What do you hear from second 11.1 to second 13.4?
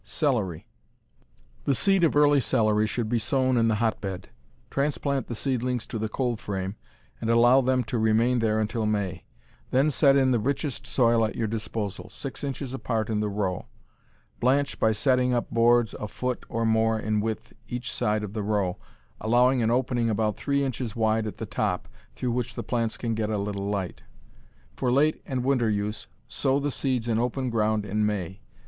at your disposal, six inches apart in the